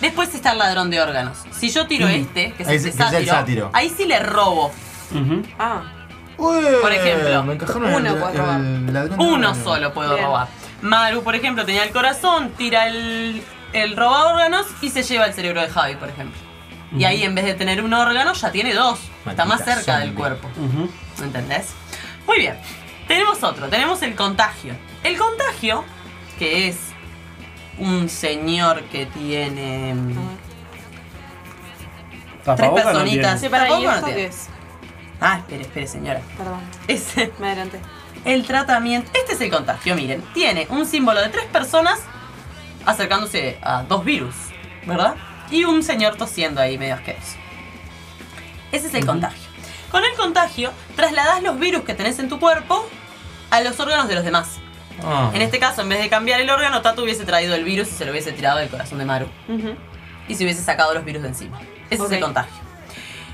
Después 0.01 0.33
está 0.33 0.53
el 0.53 0.57
ladrón 0.57 0.89
de 0.89 0.99
órganos. 1.01 1.37
Si 1.51 1.69
yo 1.69 1.85
tiro 1.87 2.07
este, 2.07 2.51
que 2.53 2.63
es, 2.63 2.69
Ahí 2.69 2.75
este 2.77 2.91
se- 2.91 2.97
que 2.97 3.03
es 3.03 3.13
el 3.13 3.25
sátiro, 3.25 3.31
sátiro. 3.35 3.69
ahí 3.73 3.89
sí 3.95 4.05
le 4.05 4.19
robo. 4.19 4.71
Ah, 5.59 5.83
Uy, 6.37 6.65
Por 6.81 6.91
ejemplo, 6.91 7.43
me 7.43 7.53
uno 7.95 8.09
el, 8.09 8.15
puedo 8.17 8.33
robar. 8.33 8.59
el 8.59 8.93
ladrón 8.93 9.17
de 9.17 9.23
Uno 9.25 9.55
solo 9.55 9.93
puedo 9.93 10.15
Bien. 10.15 10.25
robar. 10.25 10.47
Maru, 10.81 11.23
por 11.23 11.33
ejemplo, 11.35 11.63
tenía 11.65 11.83
el 11.83 11.91
corazón, 11.91 12.49
tira 12.57 12.87
el, 12.87 13.41
el 13.83 13.95
roba 13.97 14.27
órganos 14.33 14.65
y 14.81 14.89
se 14.89 15.03
lleva 15.03 15.25
el 15.25 15.33
cerebro 15.33 15.61
de 15.61 15.69
Javi, 15.69 15.95
por 15.95 16.09
ejemplo. 16.09 16.39
Y 16.97 17.03
ahí 17.03 17.23
en 17.23 17.35
vez 17.35 17.45
de 17.45 17.55
tener 17.55 17.83
un 17.83 17.93
órgano 17.93 18.33
ya 18.33 18.51
tiene 18.51 18.73
dos. 18.73 18.99
Está 19.25 19.43
más 19.45 19.63
cerca 19.65 19.99
del 19.99 20.13
cuerpo. 20.13 20.47
Ujú. 20.57 20.89
¿Entendés? 21.23 21.73
Muy 22.25 22.39
bien. 22.39 22.57
Tenemos 23.07 23.43
otro, 23.43 23.67
tenemos 23.69 24.01
el 24.01 24.15
contagio. 24.15 24.73
El 25.03 25.17
contagio, 25.17 25.83
que 26.39 26.69
es 26.69 26.77
un 27.77 28.07
señor 28.09 28.83
que 28.85 29.05
tiene 29.07 29.93
mm, 29.93 30.15
tres 32.55 32.57
no 32.69 32.75
personitas. 32.75 33.43
para 33.45 33.67
¿y 33.67 33.71
Tampoco 33.71 33.91
no 33.91 34.03
tiene. 34.05 34.25
es? 34.25 34.47
Ah, 35.19 35.37
espere, 35.39 35.61
espere, 35.63 35.87
señora. 35.87 36.21
Perdón, 36.37 36.59
Es 36.87 37.13
me 37.39 37.47
adelanté. 37.47 37.79
el 38.25 38.45
tratamiento. 38.45 39.11
Este 39.13 39.33
es 39.33 39.41
el 39.41 39.51
contagio, 39.51 39.95
miren. 39.95 40.21
Tiene 40.33 40.67
un 40.69 40.85
símbolo 40.85 41.21
de 41.21 41.29
tres 41.29 41.45
personas 41.45 41.99
acercándose 42.85 43.57
a 43.61 43.83
dos 43.83 44.03
virus, 44.05 44.35
¿verdad? 44.85 45.15
Y 45.51 45.63
un 45.63 45.83
señor 45.83 46.15
tosiendo 46.15 46.61
ahí 46.61 46.77
medio 46.77 46.95
asqueroso. 46.95 47.37
Ese 48.71 48.87
es 48.87 48.93
el 48.93 49.05
contagio. 49.05 49.43
Con 49.91 50.03
el 50.03 50.13
contagio, 50.15 50.71
trasladás 50.95 51.41
los 51.43 51.59
virus 51.59 51.83
que 51.83 51.93
tenés 51.93 52.19
en 52.19 52.29
tu 52.29 52.39
cuerpo 52.39 52.87
a 53.49 53.61
los 53.61 53.79
órganos 53.79 54.07
de 54.07 54.15
los 54.15 54.23
demás. 54.23 54.57
Ah. 55.03 55.31
En 55.33 55.41
este 55.41 55.59
caso, 55.59 55.81
en 55.81 55.89
vez 55.89 55.99
de 55.99 56.09
cambiar 56.09 56.41
el 56.41 56.49
órgano, 56.49 56.81
Tato 56.81 57.03
hubiese 57.03 57.25
traído 57.25 57.55
el 57.55 57.63
virus 57.63 57.89
y 57.89 57.91
se 57.91 58.05
lo 58.05 58.11
hubiese 58.11 58.31
tirado 58.31 58.59
del 58.59 58.69
corazón 58.69 58.97
de 58.97 59.05
Maru. 59.05 59.27
Y 60.27 60.35
se 60.35 60.43
hubiese 60.43 60.63
sacado 60.63 60.93
los 60.93 61.05
virus 61.05 61.21
de 61.21 61.29
encima. 61.29 61.59
Ese 61.89 62.03
es 62.03 62.11
el 62.11 62.19
contagio. 62.19 62.65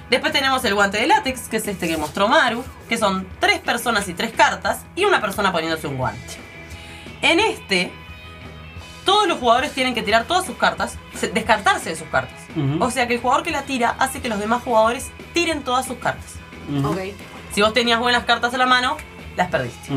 Después 0.10 0.34
tenemos 0.34 0.63
el 0.65 0.74
guante 0.74 0.98
de 0.98 1.08
látex, 1.08 1.48
que 1.48 1.58
es 1.58 1.67
este 1.67 1.88
que 1.88 1.96
mostró 1.96 2.27
Maru, 2.27 2.65
que 2.89 2.98
son 2.98 3.25
tres 3.39 3.60
personas 3.60 4.10
y 4.10 4.13
tres 4.13 4.34
cartas, 4.34 4.81
y 4.93 5.05
una 5.05 5.22
persona 5.22 5.53
poniéndose 5.53 5.88
un 5.88 5.98
guante. 5.98 6.38
En 7.22 7.39
este, 7.39 7.93
todos 9.05 9.27
los 9.27 9.39
jugadores 9.39 9.72
tienen 9.72 9.93
que 9.96 10.01
tirar 10.03 10.25
todas 10.25 10.46
sus 10.46 10.55
cartas, 10.58 10.98
se- 11.15 11.29
descartarse 11.29 11.89
de 11.89 11.96
sus 11.96 12.08
cartas. 12.10 12.38
O 12.79 12.91
sea 12.91 13.08
que 13.08 13.15
el 13.15 13.22
jugador 13.22 13.43
que 13.43 13.51
la 13.51 13.63
tira 13.63 13.96
hace 14.00 14.22
que 14.22 14.29
los 14.29 14.39
demás 14.39 14.62
jugadores 14.63 15.10
tiren 15.34 15.63
todas 15.63 15.86
sus 15.86 15.98
cartas. 15.98 16.36
Ujú. 16.74 16.89
Ok. 16.89 17.00
Si 17.53 17.62
vos 17.62 17.74
tenías 17.74 18.00
buenas 18.00 18.24
cartas 18.25 18.53
a 18.53 18.58
la 18.58 18.65
mano, 18.65 18.98
las 19.36 19.50
perdiste. 19.50 19.89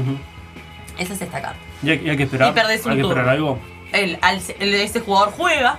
Esa 0.99 1.13
es 1.15 1.21
esta 1.23 1.41
carta. 1.43 1.59
Y 1.83 1.91
hay, 1.91 2.03
y 2.05 2.11
hay 2.11 2.17
que 2.17 2.23
esperar. 2.25 2.51
Y 2.51 2.53
perdés 2.53 2.85
un 2.87 2.93
hay 2.93 2.97
que 2.99 3.03
turno. 3.03 3.17
esperar 3.17 3.35
algo. 3.37 3.59
el, 3.93 4.19
al- 4.23 4.41
el- 4.61 4.75
ese 4.75 5.01
jugador 5.01 5.33
juega, 5.37 5.79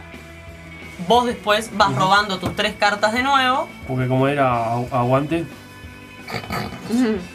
vos 1.07 1.25
después 1.25 1.69
vas 1.75 1.93
robando 1.95 2.37
tus 2.39 2.55
tres 2.55 2.73
cartas 2.77 3.11
de 3.13 3.23
nuevo. 3.23 3.67
Porque 3.87 4.07
como 4.07 4.27
era 4.27 4.73
agu- 4.75 4.87
aguante. 4.91 5.45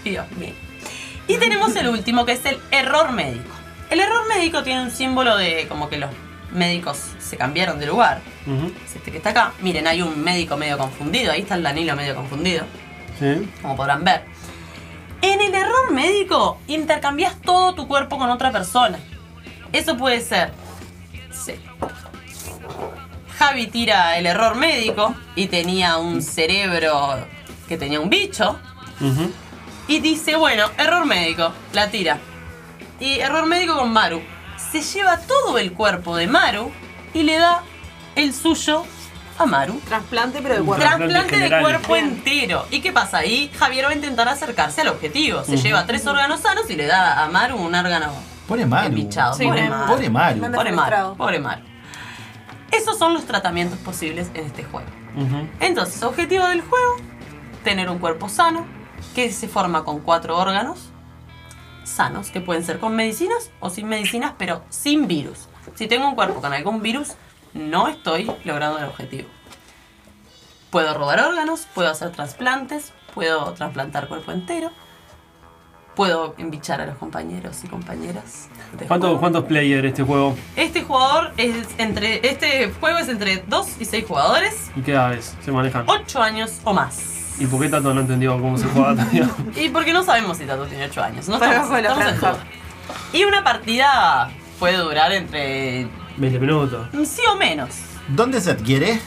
Dios 0.04 0.30
mío. 0.32 0.52
Y 1.28 1.36
tenemos 1.38 1.74
el 1.76 1.88
último, 1.88 2.24
que 2.26 2.32
es 2.32 2.44
el 2.44 2.58
error 2.70 3.12
médico. 3.12 3.50
El 3.90 4.00
error 4.00 4.26
médico 4.28 4.62
tiene 4.62 4.82
un 4.82 4.90
símbolo 4.90 5.36
de 5.36 5.66
como 5.68 5.88
que 5.88 5.98
los 5.98 6.10
médicos 6.52 6.98
se 7.18 7.36
cambiaron 7.36 7.78
de 7.78 7.86
lugar. 7.86 8.20
Es 8.86 8.96
este 8.96 9.10
que 9.10 9.16
está 9.18 9.30
acá. 9.30 9.52
Miren, 9.60 9.86
hay 9.86 10.02
un 10.02 10.22
médico 10.22 10.56
medio 10.56 10.78
confundido. 10.78 11.32
Ahí 11.32 11.40
está 11.42 11.54
el 11.56 11.62
Danilo 11.62 11.94
medio 11.96 12.14
confundido, 12.14 12.64
Sí. 13.18 13.48
como 13.62 13.76
podrán 13.76 14.04
ver. 14.04 14.24
En 15.22 15.40
el 15.40 15.54
error 15.54 15.92
médico, 15.92 16.58
intercambias 16.66 17.40
todo 17.42 17.74
tu 17.74 17.86
cuerpo 17.86 18.16
con 18.18 18.30
otra 18.30 18.50
persona. 18.50 18.98
Eso 19.72 19.96
puede 19.96 20.20
ser. 20.20 20.52
sí. 21.32 21.54
Javi 23.38 23.68
tira 23.68 24.18
el 24.18 24.26
error 24.26 24.54
médico 24.54 25.14
y 25.34 25.46
tenía 25.46 25.96
un 25.96 26.20
cerebro 26.22 27.18
que 27.68 27.78
tenía 27.78 27.98
un 28.00 28.10
bicho. 28.10 28.58
Y 29.88 30.00
dice, 30.00 30.36
bueno, 30.36 30.66
error 30.78 31.06
médico, 31.06 31.50
la 31.72 31.88
tira. 31.90 32.18
Y 33.00 33.18
error 33.20 33.46
médico 33.46 33.74
con 33.76 33.92
Maru. 33.92 34.22
Se 34.70 34.82
lleva 34.82 35.18
todo 35.18 35.58
el 35.58 35.72
cuerpo 35.72 36.16
de 36.16 36.26
Maru 36.26 36.70
y 37.14 37.22
le 37.22 37.38
da 37.38 37.62
el 38.14 38.32
suyo 38.34 38.84
a 39.38 39.46
Maru. 39.46 39.80
Trasplante, 39.88 40.40
pero 40.42 40.56
de 40.56 40.60
cuerpo. 40.62 40.84
Trasplante 40.84 41.14
Trasplante 41.14 41.48
de 41.56 41.60
cuerpo 41.62 41.96
entero. 41.96 42.66
¿Y 42.70 42.80
qué 42.80 42.92
pasa? 42.92 43.18
Ahí 43.18 43.50
Javier 43.58 43.86
va 43.86 43.90
a 43.90 43.94
intentar 43.94 44.28
acercarse 44.28 44.82
al 44.82 44.88
objetivo. 44.88 45.42
Se 45.44 45.54
Ujú. 45.54 45.62
lleva 45.62 45.86
tres 45.86 46.06
órganos 46.06 46.40
sanos 46.40 46.68
y 46.68 46.76
le 46.76 46.86
da 46.86 47.24
a 47.24 47.28
Maru 47.30 47.56
un 47.56 47.74
órgano 47.74 48.12
Pobre 48.46 48.66
Maru. 48.66 48.88
embichado. 48.88 49.32
Sí, 49.34 49.44
pobre 49.44 49.68
Maru. 49.68 49.86
Pobre 49.86 50.10
Maru. 50.10 50.40
Pobre 50.52 50.72
Maru. 50.72 51.16
Pobre 51.16 51.38
Maru. 51.40 51.62
Esos 52.70 52.98
son 52.98 53.14
los 53.14 53.24
tratamientos 53.24 53.78
posibles 53.80 54.30
en 54.34 54.44
este 54.46 54.62
juego. 54.62 54.86
Ujú. 55.16 55.48
Entonces, 55.58 56.02
objetivo 56.04 56.46
del 56.46 56.60
juego, 56.60 56.96
tener 57.64 57.88
un 57.88 57.98
cuerpo 57.98 58.28
sano, 58.28 58.64
que 59.14 59.32
se 59.32 59.48
forma 59.48 59.82
con 59.84 60.00
cuatro 60.00 60.36
órganos 60.36 60.90
sanos, 61.84 62.30
que 62.30 62.40
pueden 62.40 62.64
ser 62.64 62.78
con 62.78 62.94
medicinas 62.96 63.50
o 63.60 63.70
sin 63.70 63.88
medicinas, 63.88 64.32
pero 64.38 64.62
sin 64.70 65.06
virus. 65.08 65.48
Si 65.74 65.86
tengo 65.86 66.08
un 66.08 66.14
cuerpo 66.14 66.40
con 66.40 66.52
algún 66.52 66.82
virus, 66.82 67.12
no 67.54 67.88
estoy 67.88 68.30
logrando 68.44 68.78
el 68.78 68.84
objetivo. 68.84 69.28
Puedo 70.70 70.94
robar 70.96 71.20
órganos, 71.20 71.66
puedo 71.74 71.88
hacer 71.90 72.10
trasplantes, 72.12 72.92
puedo 73.14 73.52
trasplantar 73.54 74.06
cuerpo 74.08 74.30
entero, 74.30 74.70
puedo 75.96 76.34
embichar 76.38 76.80
a 76.80 76.86
los 76.86 76.96
compañeros 76.96 77.64
y 77.64 77.68
compañeras. 77.68 78.48
de 78.78 78.86
¿Cuánto- 78.86 79.08
juego. 79.08 79.20
¿Cuántos 79.20 79.44
players 79.46 79.88
este 79.88 80.04
juego? 80.04 80.36
Este 80.54 80.84
jugador 80.84 81.32
es 81.36 81.66
entre. 81.78 82.26
Este 82.28 82.70
juego 82.78 82.98
es 82.98 83.08
entre 83.08 83.38
2 83.48 83.80
y 83.80 83.84
6 83.84 84.04
jugadores, 84.06 84.70
¿Y 84.76 84.82
qué 84.82 84.92
edades 84.92 85.36
se 85.44 85.50
manejan? 85.50 85.84
8 85.88 86.22
años 86.22 86.60
o 86.62 86.72
más. 86.72 87.19
¿Y 87.40 87.46
por 87.46 87.60
qué 87.60 87.68
tanto 87.68 87.92
no 87.92 88.02
entendió 88.02 88.32
cómo 88.40 88.56
se 88.56 88.66
juega 88.66 88.92
todavía? 88.92 89.28
Y 89.56 89.68
porque 89.70 89.92
no 89.92 90.02
sabemos 90.04 90.36
si 90.38 90.44
Tato 90.44 90.64
tiene 90.66 90.84
8 90.84 91.02
años. 91.02 91.28
No 91.28 91.34
estamos, 91.34 91.76
estamos 91.76 92.04
en 92.06 92.16
duda. 92.20 92.36
Y 93.12 93.24
una 93.24 93.42
partida 93.42 94.30
puede 94.58 94.76
durar 94.76 95.10
entre 95.12 95.88
20 96.18 96.38
minutos. 96.38 96.86
sí 97.08 97.22
o 97.32 97.36
menos. 97.36 97.70
¿Dónde 98.08 98.40
se 98.40 98.50
adquiere? 98.52 99.00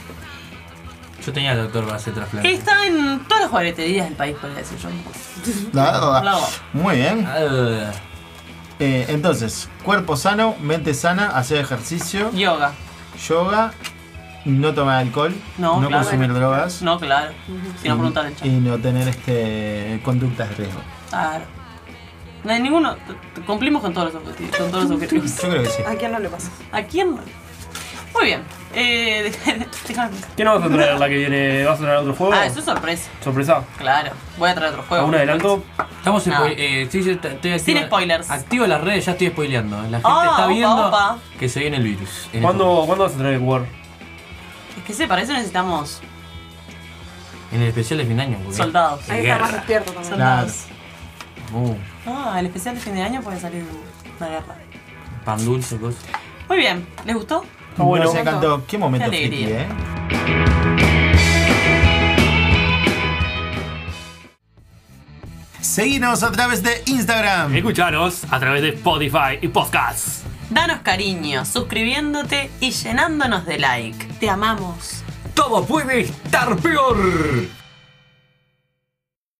Yo 1.24 1.32
tenía 1.32 1.52
el 1.52 1.58
doctor 1.62 1.84
para 1.84 1.96
hacer 1.96 2.12
trasplante. 2.12 2.52
Está 2.52 2.86
en 2.86 3.20
todas 3.20 3.42
las 3.44 3.50
jugueterías 3.50 4.06
del 4.06 4.14
país, 4.16 4.36
podría 4.38 4.58
decir 4.58 4.76
yo. 4.78 4.88
La- 5.72 6.20
La- 6.22 6.38
Muy 6.74 6.96
bien. 6.96 7.26
Ah, 7.26 7.92
Eh, 8.80 9.06
entonces, 9.08 9.68
cuerpo 9.84 10.16
sano, 10.16 10.56
mente 10.60 10.92
sana, 10.94 11.28
hacer 11.28 11.58
ejercicio, 11.58 12.32
Yoga. 12.32 12.72
yoga, 13.28 13.72
no 14.44 14.74
tomar 14.74 14.98
alcohol, 15.00 15.34
No, 15.58 15.80
no 15.80 15.88
claro. 15.88 16.04
consumir 16.04 16.32
drogas 16.34 16.82
No, 16.82 16.98
claro. 16.98 17.32
Si 17.82 17.88
no 17.88 17.94
preguntan 17.96 18.26
el 18.26 18.32
y 18.32 18.36
chat. 18.36 18.46
no 18.48 18.78
tener 18.78 19.08
este 19.08 20.00
conductas 20.04 20.48
de 20.50 20.54
riesgo. 20.56 20.80
Claro. 21.10 21.44
No 22.44 22.52
hay 22.52 22.60
ninguno. 22.60 22.94
Cumplimos 23.46 23.80
con 23.80 23.94
todos 23.94 24.12
los 24.12 24.22
objetivos. 24.22 24.56
Con 24.56 24.70
todos 24.70 24.84
los 24.84 24.92
objetivos. 24.92 25.42
Yo 25.42 25.48
creo 25.48 25.62
que 25.62 25.70
sí. 25.70 25.82
¿A 25.86 25.94
quién 25.96 26.12
no 26.12 26.18
le 26.18 26.28
pasa? 26.28 26.50
¿A 26.72 26.82
quién? 26.82 27.10
Muy 27.12 28.24
bien. 28.26 28.42
Eh, 28.74 29.32
déjame. 29.88 30.10
¿Qué 30.36 30.44
nos 30.44 30.60
vas 30.60 30.70
a 30.70 30.74
traer 30.74 30.98
la 31.00 31.08
que 31.08 31.16
viene? 31.16 31.64
¿Vas 31.64 31.78
a 31.78 31.82
traer 31.82 31.96
otro 31.98 32.14
juego? 32.14 32.32
Ah, 32.36 32.44
eso 32.46 32.58
es 32.58 32.64
sorpresa. 32.64 33.10
¿Sorpresa? 33.22 33.62
Claro. 33.78 34.10
Voy 34.38 34.50
a 34.50 34.54
traer 34.54 34.72
otro 34.72 34.84
juego. 34.86 35.00
¿Algún 35.04 35.14
adelanto? 35.16 35.64
Estamos 35.98 36.26
No. 36.26 36.44
eh, 36.46 36.86
sí, 36.90 37.02
sí, 37.02 37.10
estoy 37.10 37.30
activo- 37.32 37.58
Sin 37.58 37.78
spoilers. 37.82 38.30
Activo 38.30 38.66
las 38.66 38.80
redes, 38.82 39.06
ya 39.06 39.12
estoy 39.12 39.28
spoileando. 39.28 39.76
La 39.76 39.82
gente 39.84 40.00
Ah, 40.04 40.26
está 40.30 40.36
opa, 40.44 40.46
viendo 40.48 40.88
opa. 40.88 41.18
que 41.38 41.48
se 41.48 41.60
viene 41.60 41.78
el 41.78 41.82
virus. 41.82 42.28
En 42.32 42.42
¿Cuándo, 42.42 42.84
¿Cuándo 42.86 43.04
vas 43.04 43.14
a 43.14 43.18
traer 43.18 43.34
el 43.34 43.40
War? 43.40 43.62
Que 44.86 44.92
sí, 44.92 45.06
para 45.06 45.22
eso 45.22 45.32
necesitamos 45.32 46.00
en 47.52 47.62
el 47.62 47.68
especial 47.68 47.98
de 47.98 48.06
fin 48.06 48.16
de 48.16 48.22
año. 48.22 48.38
porque- 48.42 48.56
soldados. 48.56 49.06
De 49.06 49.12
Ahí 49.12 49.20
está 49.22 49.38
más 49.38 49.48
guerra. 49.48 49.56
despierto 49.58 49.92
también. 49.92 50.10
Soldados. 50.10 50.54
Uh, 51.52 51.74
Ah, 52.06 52.36
el 52.38 52.46
especial 52.46 52.74
de 52.74 52.80
fin 52.80 52.94
de 52.94 53.02
año 53.02 53.22
puede 53.22 53.40
salir 53.40 53.64
una 54.18 54.28
guerra. 54.28 54.54
pan 55.24 55.42
dulce, 55.44 55.76
cosas. 55.78 56.02
Muy 56.48 56.58
bien. 56.58 56.86
¿Les 57.06 57.14
gustó? 57.16 57.44
Está 57.70 57.82
bueno. 57.82 58.04
Nos 58.04 58.14
encantó. 58.14 58.64
Qué 58.66 58.76
momento 58.76 59.10
Qué 59.10 59.16
friki, 59.18 59.44
alegría. 59.44 59.62
¿eh? 59.62 59.68
Seguinos 65.60 66.22
a 66.22 66.30
través 66.30 66.62
de 66.62 66.82
Instagram. 66.86 67.54
Escuchanos 67.54 68.24
a 68.30 68.38
través 68.38 68.62
de 68.62 68.68
Spotify 68.70 69.38
y 69.40 69.48
Podcasts. 69.48 70.22
Danos 70.54 70.82
cariño, 70.82 71.44
suscribiéndote 71.44 72.48
y 72.60 72.70
llenándonos 72.70 73.44
de 73.44 73.58
like. 73.58 74.06
Te 74.20 74.30
amamos. 74.30 75.02
Todo 75.34 75.66
puede 75.66 76.02
estar 76.02 76.56
peor. 76.58 76.96